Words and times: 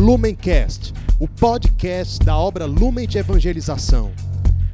Lumencast, 0.00 0.94
o 1.18 1.28
podcast 1.28 2.24
da 2.24 2.34
obra 2.34 2.64
Lumen 2.64 3.06
de 3.06 3.18
Evangelização. 3.18 4.10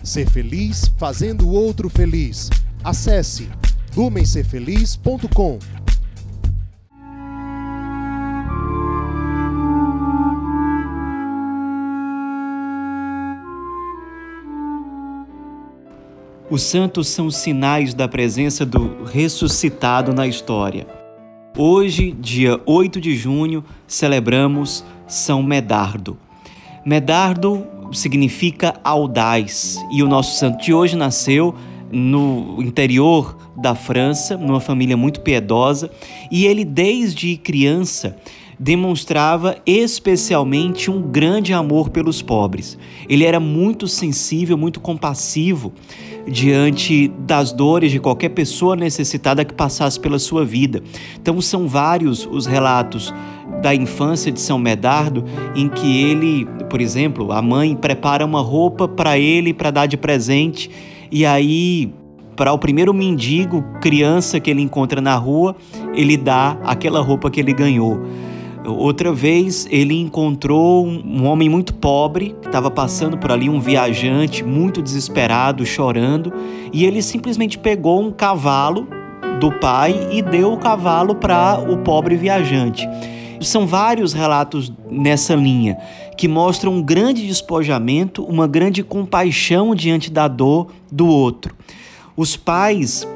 Ser 0.00 0.30
feliz 0.30 0.86
fazendo 0.96 1.48
o 1.48 1.50
outro 1.50 1.90
feliz. 1.90 2.48
Acesse 2.84 3.48
lumencerfeliz.com. 3.96 5.58
Os 16.48 16.62
santos 16.62 17.08
são 17.08 17.32
sinais 17.32 17.92
da 17.92 18.06
presença 18.06 18.64
do 18.64 19.02
ressuscitado 19.02 20.14
na 20.14 20.28
história. 20.28 20.86
Hoje, 21.58 22.12
dia 22.12 22.60
8 22.64 23.00
de 23.00 23.16
junho, 23.16 23.64
celebramos 23.88 24.84
São 25.06 25.42
Medardo. 25.42 26.18
Medardo 26.84 27.66
significa 27.92 28.74
audaz 28.82 29.78
e 29.90 30.02
o 30.02 30.08
nosso 30.08 30.38
santo 30.38 30.64
de 30.64 30.72
hoje 30.72 30.96
nasceu 30.96 31.54
no 31.90 32.62
interior 32.62 33.36
da 33.56 33.74
França, 33.74 34.36
numa 34.36 34.60
família 34.60 34.96
muito 34.96 35.20
piedosa, 35.20 35.90
e 36.30 36.46
ele 36.46 36.64
desde 36.64 37.36
criança 37.36 38.16
demonstrava 38.58 39.56
especialmente 39.66 40.90
um 40.90 41.00
grande 41.02 41.52
amor 41.52 41.90
pelos 41.90 42.22
pobres. 42.22 42.78
Ele 43.08 43.24
era 43.24 43.38
muito 43.38 43.86
sensível, 43.86 44.56
muito 44.56 44.80
compassivo 44.80 45.72
diante 46.26 47.08
das 47.20 47.52
dores 47.52 47.92
de 47.92 48.00
qualquer 48.00 48.30
pessoa 48.30 48.74
necessitada 48.74 49.44
que 49.44 49.54
passasse 49.54 49.98
pela 50.00 50.18
sua 50.18 50.44
vida. 50.44 50.82
Então 51.20 51.40
são 51.40 51.68
vários 51.68 52.26
os 52.26 52.46
relatos 52.46 53.14
da 53.62 53.74
infância 53.74 54.32
de 54.32 54.40
São 54.40 54.58
Medardo 54.58 55.24
em 55.54 55.68
que 55.68 56.02
ele, 56.02 56.46
por 56.68 56.80
exemplo, 56.80 57.32
a 57.32 57.40
mãe 57.40 57.76
prepara 57.76 58.24
uma 58.24 58.40
roupa 58.40 58.88
para 58.88 59.18
ele 59.18 59.54
para 59.54 59.70
dar 59.70 59.86
de 59.86 59.96
presente 59.96 60.70
e 61.10 61.24
aí 61.24 61.92
para 62.34 62.52
o 62.52 62.58
primeiro 62.58 62.92
mendigo, 62.92 63.64
criança 63.80 64.38
que 64.38 64.50
ele 64.50 64.60
encontra 64.60 65.00
na 65.00 65.14
rua, 65.14 65.56
ele 65.94 66.18
dá 66.18 66.58
aquela 66.64 67.00
roupa 67.00 67.30
que 67.30 67.40
ele 67.40 67.54
ganhou. 67.54 67.98
Outra 68.66 69.12
vez 69.12 69.66
ele 69.70 69.94
encontrou 69.94 70.84
um 70.84 71.24
homem 71.24 71.48
muito 71.48 71.72
pobre, 71.72 72.34
que 72.42 72.48
estava 72.48 72.68
passando 72.68 73.16
por 73.16 73.30
ali, 73.30 73.48
um 73.48 73.60
viajante 73.60 74.44
muito 74.44 74.82
desesperado, 74.82 75.64
chorando, 75.64 76.32
e 76.72 76.84
ele 76.84 77.00
simplesmente 77.00 77.56
pegou 77.58 78.02
um 78.02 78.10
cavalo 78.10 78.88
do 79.38 79.52
pai 79.52 80.08
e 80.10 80.20
deu 80.20 80.52
o 80.52 80.58
cavalo 80.58 81.14
para 81.14 81.60
o 81.60 81.78
pobre 81.78 82.16
viajante. 82.16 82.88
São 83.40 83.66
vários 83.66 84.12
relatos 84.12 84.72
nessa 84.90 85.34
linha 85.34 85.78
que 86.16 86.26
mostram 86.26 86.72
um 86.72 86.82
grande 86.82 87.26
despojamento, 87.26 88.24
uma 88.24 88.48
grande 88.48 88.82
compaixão 88.82 89.74
diante 89.74 90.10
da 90.10 90.26
dor 90.26 90.68
do 90.90 91.06
outro. 91.06 91.54
Os 92.16 92.36
pais 92.36 93.06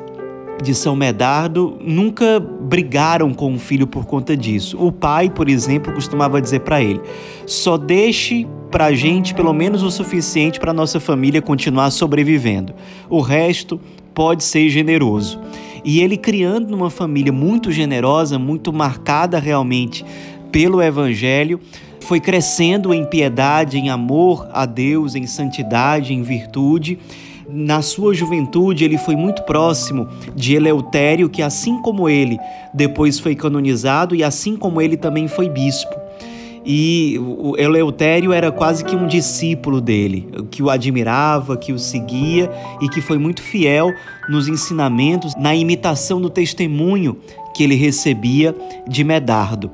de 0.62 0.74
São 0.74 0.94
Medardo 0.94 1.78
nunca 1.80 2.40
brigaram 2.40 3.32
com 3.32 3.54
o 3.54 3.58
filho 3.58 3.86
por 3.86 4.06
conta 4.06 4.36
disso. 4.36 4.76
O 4.78 4.92
pai, 4.92 5.30
por 5.30 5.48
exemplo, 5.48 5.92
costumava 5.92 6.40
dizer 6.40 6.60
para 6.60 6.82
ele: 6.82 7.00
só 7.46 7.76
deixe 7.76 8.46
para 8.70 8.86
a 8.86 8.94
gente 8.94 9.34
pelo 9.34 9.52
menos 9.52 9.82
o 9.82 9.90
suficiente 9.90 10.60
para 10.60 10.72
nossa 10.72 11.00
família 11.00 11.42
continuar 11.42 11.90
sobrevivendo. 11.90 12.74
O 13.08 13.20
resto 13.20 13.80
pode 14.14 14.44
ser 14.44 14.68
generoso. 14.68 15.40
E 15.84 16.00
ele 16.00 16.16
criando 16.16 16.70
numa 16.70 16.90
família 16.90 17.32
muito 17.32 17.72
generosa, 17.72 18.38
muito 18.38 18.72
marcada 18.72 19.38
realmente 19.38 20.04
pelo 20.52 20.82
evangelho, 20.82 21.58
foi 22.00 22.20
crescendo 22.20 22.92
em 22.92 23.04
piedade, 23.04 23.78
em 23.78 23.88
amor 23.88 24.48
a 24.52 24.66
Deus, 24.66 25.14
em 25.14 25.26
santidade, 25.26 26.12
em 26.12 26.22
virtude 26.22 26.98
na 27.52 27.82
sua 27.82 28.14
juventude, 28.14 28.84
ele 28.84 28.98
foi 28.98 29.16
muito 29.16 29.42
próximo 29.42 30.08
de 30.34 30.54
Eleutério, 30.54 31.28
que 31.28 31.42
assim 31.42 31.80
como 31.82 32.08
ele, 32.08 32.38
depois 32.72 33.18
foi 33.18 33.34
canonizado 33.34 34.14
e 34.14 34.22
assim 34.22 34.56
como 34.56 34.80
ele 34.80 34.96
também 34.96 35.28
foi 35.28 35.48
bispo. 35.48 35.94
E 36.64 37.18
o 37.18 37.56
Eleutério 37.56 38.32
era 38.32 38.52
quase 38.52 38.84
que 38.84 38.94
um 38.94 39.06
discípulo 39.06 39.80
dele, 39.80 40.28
que 40.50 40.62
o 40.62 40.68
admirava, 40.68 41.56
que 41.56 41.72
o 41.72 41.78
seguia 41.78 42.50
e 42.82 42.88
que 42.88 43.00
foi 43.00 43.16
muito 43.16 43.42
fiel 43.42 43.92
nos 44.28 44.46
ensinamentos, 44.46 45.34
na 45.36 45.54
imitação 45.54 46.20
do 46.20 46.28
testemunho 46.28 47.16
que 47.54 47.64
ele 47.64 47.74
recebia 47.74 48.54
de 48.86 49.02
Medardo. 49.02 49.70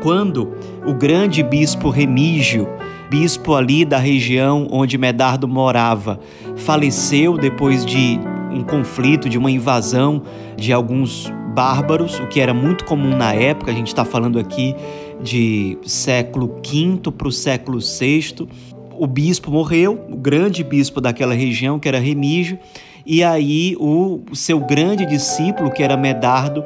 Quando 0.00 0.52
o 0.86 0.94
grande 0.94 1.42
bispo 1.42 1.90
Remígio 1.90 2.68
bispo 3.08 3.54
ali 3.54 3.84
da 3.84 3.98
região 3.98 4.66
onde 4.70 4.98
Medardo 4.98 5.46
morava, 5.46 6.20
faleceu 6.56 7.36
depois 7.36 7.84
de 7.84 8.18
um 8.50 8.62
conflito, 8.62 9.28
de 9.28 9.38
uma 9.38 9.50
invasão 9.50 10.22
de 10.56 10.72
alguns 10.72 11.30
bárbaros, 11.54 12.18
o 12.20 12.26
que 12.26 12.40
era 12.40 12.52
muito 12.52 12.84
comum 12.84 13.16
na 13.16 13.32
época, 13.32 13.70
a 13.70 13.74
gente 13.74 13.88
está 13.88 14.04
falando 14.04 14.38
aqui 14.38 14.74
de 15.22 15.78
século 15.84 16.60
V 16.62 17.10
para 17.12 17.28
o 17.28 17.32
século 17.32 17.78
VI. 17.80 18.46
O 18.98 19.06
bispo 19.06 19.50
morreu, 19.50 20.06
o 20.10 20.16
grande 20.16 20.64
bispo 20.64 21.00
daquela 21.00 21.34
região, 21.34 21.78
que 21.78 21.88
era 21.88 21.98
Remígio, 21.98 22.58
e 23.04 23.22
aí 23.22 23.76
o 23.78 24.20
seu 24.32 24.58
grande 24.58 25.06
discípulo, 25.06 25.70
que 25.70 25.82
era 25.82 25.96
Medardo, 25.96 26.64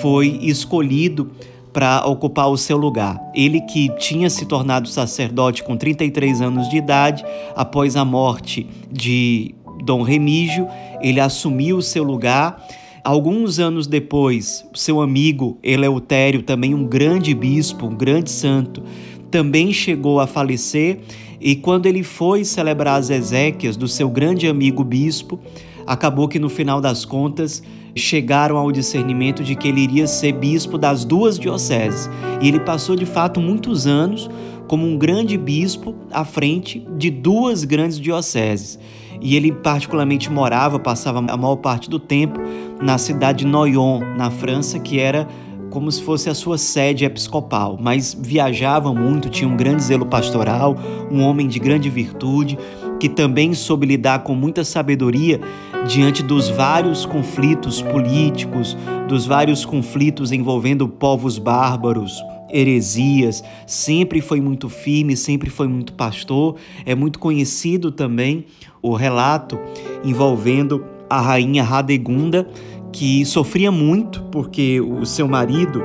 foi 0.00 0.38
escolhido 0.42 1.30
para 1.72 2.04
ocupar 2.06 2.48
o 2.48 2.56
seu 2.56 2.76
lugar. 2.76 3.20
Ele 3.34 3.60
que 3.60 3.88
tinha 3.96 4.28
se 4.28 4.44
tornado 4.44 4.88
sacerdote 4.88 5.62
com 5.62 5.76
33 5.76 6.40
anos 6.40 6.68
de 6.68 6.76
idade, 6.76 7.24
após 7.54 7.96
a 7.96 8.04
morte 8.04 8.66
de 8.90 9.54
Dom 9.84 10.02
Remígio, 10.02 10.66
ele 11.00 11.20
assumiu 11.20 11.78
o 11.78 11.82
seu 11.82 12.02
lugar. 12.02 12.66
Alguns 13.02 13.58
anos 13.58 13.86
depois, 13.86 14.66
seu 14.74 15.00
amigo 15.00 15.58
Eleutério, 15.62 16.42
também 16.42 16.74
um 16.74 16.84
grande 16.84 17.34
bispo, 17.34 17.86
um 17.86 17.94
grande 17.94 18.30
santo, 18.30 18.82
também 19.30 19.72
chegou 19.72 20.20
a 20.20 20.26
falecer. 20.26 20.98
E 21.40 21.56
quando 21.56 21.86
ele 21.86 22.02
foi 22.02 22.44
celebrar 22.44 22.98
as 22.98 23.08
exéquias 23.08 23.76
do 23.76 23.88
seu 23.88 24.10
grande 24.10 24.46
amigo 24.46 24.84
bispo, 24.84 25.40
acabou 25.86 26.28
que 26.28 26.38
no 26.38 26.48
final 26.48 26.80
das 26.80 27.04
contas 27.04 27.62
chegaram 27.94 28.56
ao 28.56 28.70
discernimento 28.70 29.42
de 29.42 29.54
que 29.54 29.68
ele 29.68 29.80
iria 29.80 30.06
ser 30.06 30.32
bispo 30.32 30.78
das 30.78 31.04
duas 31.04 31.38
dioceses. 31.38 32.08
E 32.40 32.48
ele 32.48 32.60
passou 32.60 32.96
de 32.96 33.06
fato 33.06 33.40
muitos 33.40 33.86
anos 33.86 34.30
como 34.68 34.86
um 34.86 34.96
grande 34.96 35.36
bispo 35.36 35.94
à 36.12 36.24
frente 36.24 36.86
de 36.96 37.10
duas 37.10 37.64
grandes 37.64 37.98
dioceses. 37.98 38.78
E 39.20 39.36
ele 39.36 39.52
particularmente 39.52 40.30
morava, 40.30 40.78
passava 40.78 41.18
a 41.18 41.36
maior 41.36 41.56
parte 41.56 41.90
do 41.90 41.98
tempo 41.98 42.40
na 42.80 42.96
cidade 42.96 43.40
de 43.40 43.46
Noyon, 43.46 44.00
na 44.16 44.30
França, 44.30 44.78
que 44.78 44.98
era 44.98 45.28
como 45.70 45.90
se 45.90 46.02
fosse 46.02 46.28
a 46.28 46.34
sua 46.34 46.58
sede 46.58 47.04
episcopal, 47.04 47.78
mas 47.80 48.14
viajava 48.18 48.92
muito, 48.92 49.30
tinha 49.30 49.48
um 49.48 49.56
grande 49.56 49.82
zelo 49.82 50.04
pastoral, 50.04 50.76
um 51.10 51.22
homem 51.22 51.46
de 51.46 51.60
grande 51.60 51.88
virtude, 51.88 52.58
que 53.00 53.08
também 53.08 53.54
soube 53.54 53.86
lidar 53.86 54.20
com 54.20 54.34
muita 54.34 54.62
sabedoria 54.62 55.40
diante 55.88 56.22
dos 56.22 56.48
vários 56.50 57.06
conflitos 57.06 57.80
políticos, 57.80 58.76
dos 59.08 59.24
vários 59.26 59.64
conflitos 59.64 60.30
envolvendo 60.30 60.86
povos 60.86 61.38
bárbaros, 61.38 62.22
heresias, 62.52 63.42
sempre 63.66 64.20
foi 64.20 64.40
muito 64.40 64.68
firme, 64.68 65.16
sempre 65.16 65.48
foi 65.48 65.66
muito 65.66 65.94
pastor. 65.94 66.56
É 66.84 66.94
muito 66.94 67.18
conhecido 67.18 67.90
também 67.90 68.44
o 68.82 68.94
relato 68.94 69.58
envolvendo 70.04 70.84
a 71.08 71.20
rainha 71.20 71.62
Radegunda, 71.62 72.46
que 72.92 73.24
sofria 73.24 73.72
muito 73.72 74.22
porque 74.24 74.80
o 74.80 75.06
seu 75.06 75.26
marido, 75.26 75.82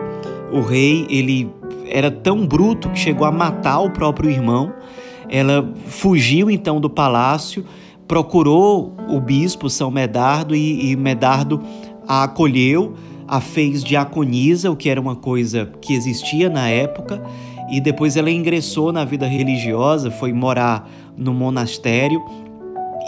o 0.51 0.61
rei, 0.61 1.05
ele 1.09 1.49
era 1.87 2.09
tão 2.11 2.45
bruto 2.45 2.89
que 2.89 2.99
chegou 2.99 3.25
a 3.25 3.31
matar 3.31 3.79
o 3.79 3.91
próprio 3.91 4.29
irmão. 4.29 4.73
Ela 5.29 5.73
fugiu 5.87 6.49
então 6.49 6.79
do 6.79 6.89
palácio, 6.89 7.65
procurou 8.07 8.93
o 9.09 9.19
bispo 9.19 9.69
São 9.69 9.89
Medardo 9.89 10.55
e, 10.55 10.91
e 10.91 10.95
Medardo 10.95 11.61
a 12.07 12.23
acolheu, 12.23 12.93
a 13.27 13.41
fez 13.41 13.83
diaconisa, 13.83 14.69
o 14.69 14.75
que 14.75 14.89
era 14.89 15.01
uma 15.01 15.15
coisa 15.15 15.71
que 15.81 15.93
existia 15.93 16.49
na 16.49 16.69
época, 16.69 17.21
e 17.71 17.81
depois 17.81 18.15
ela 18.15 18.29
ingressou 18.29 18.91
na 18.91 19.03
vida 19.03 19.25
religiosa, 19.25 20.11
foi 20.11 20.31
morar 20.31 20.87
no 21.17 21.33
monastério, 21.33 22.23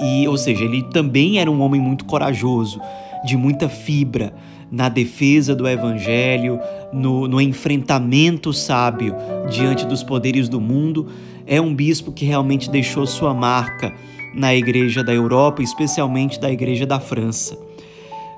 e 0.02 0.28
ou 0.28 0.38
seja, 0.38 0.64
ele 0.64 0.84
também 0.84 1.40
era 1.40 1.50
um 1.50 1.62
homem 1.62 1.80
muito 1.80 2.06
corajoso, 2.06 2.81
de 3.24 3.36
muita 3.36 3.68
fibra 3.68 4.34
na 4.72 4.90
defesa 4.90 5.56
do 5.56 5.68
evangelho, 5.68 6.60
no, 6.92 7.28
no 7.28 7.40
enfrentamento 7.40 8.52
sábio 8.52 9.16
diante 9.50 9.86
dos 9.86 10.04
poderes 10.04 10.50
do 10.50 10.60
mundo. 10.60 11.08
É 11.48 11.62
um 11.62 11.74
bispo 11.74 12.12
que 12.12 12.26
realmente 12.26 12.70
deixou 12.70 13.08
sua 13.08 13.34
marca 13.34 13.94
na 14.36 14.54
igreja 14.54 15.04
da 15.04 15.14
Europa, 15.14 15.64
especialmente 15.64 16.40
da 16.40 16.52
igreja 16.52 16.86
da 16.86 17.00
França. 17.00 17.58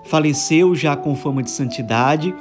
Faleceu 0.06 0.76
já 0.76 0.96
com 0.96 1.16
fama 1.16 1.42
de 1.42 1.50
santidade. 1.50 2.34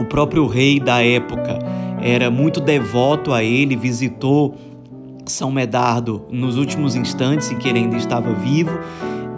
O 0.00 0.04
próprio 0.04 0.46
rei 0.46 0.80
da 0.80 1.02
época 1.02 1.58
era 2.02 2.30
muito 2.30 2.60
devoto 2.60 3.32
a 3.32 3.42
ele, 3.42 3.76
visitou 3.76 4.56
São 5.24 5.50
Medardo 5.50 6.26
nos 6.30 6.56
últimos 6.56 6.96
instantes 6.96 7.50
em 7.50 7.56
que 7.56 7.68
ele 7.68 7.78
ainda 7.78 7.96
estava 7.96 8.32
vivo. 8.34 8.76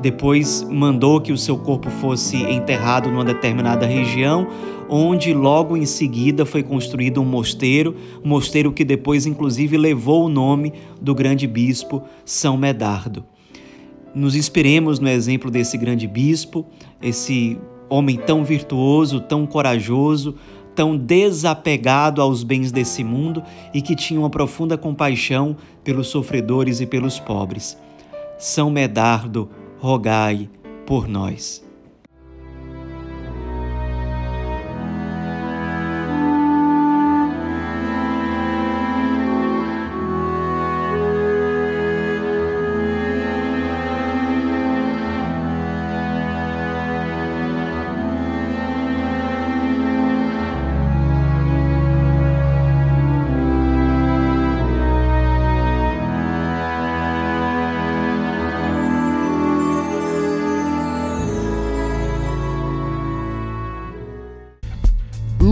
Depois 0.00 0.66
mandou 0.68 1.20
que 1.20 1.32
o 1.32 1.36
seu 1.36 1.58
corpo 1.58 1.90
fosse 1.90 2.36
enterrado 2.36 3.10
numa 3.10 3.24
determinada 3.24 3.84
região, 3.84 4.46
onde 4.88 5.34
logo 5.34 5.76
em 5.76 5.84
seguida 5.84 6.46
foi 6.46 6.62
construído 6.62 7.20
um 7.20 7.24
mosteiro, 7.24 7.94
mosteiro 8.24 8.72
que 8.72 8.84
depois 8.84 9.26
inclusive 9.26 9.76
levou 9.76 10.24
o 10.24 10.28
nome 10.28 10.72
do 11.00 11.14
grande 11.14 11.46
bispo 11.46 12.02
São 12.24 12.56
Medardo. 12.56 13.24
Nos 14.14 14.34
inspiremos 14.34 14.98
no 14.98 15.08
exemplo 15.08 15.50
desse 15.50 15.76
grande 15.76 16.08
bispo, 16.08 16.66
esse 17.00 17.58
homem 17.88 18.16
tão 18.16 18.42
virtuoso, 18.42 19.20
tão 19.20 19.46
corajoso, 19.46 20.34
tão 20.74 20.96
desapegado 20.96 22.22
aos 22.22 22.42
bens 22.42 22.72
desse 22.72 23.04
mundo 23.04 23.42
e 23.74 23.82
que 23.82 23.94
tinha 23.94 24.18
uma 24.18 24.30
profunda 24.30 24.78
compaixão 24.78 25.56
pelos 25.84 26.08
sofredores 26.08 26.80
e 26.80 26.86
pelos 26.86 27.20
pobres. 27.20 27.76
São 28.38 28.70
Medardo, 28.70 29.50
rogai 29.80 30.50
por 30.86 31.08
nós. 31.08 31.69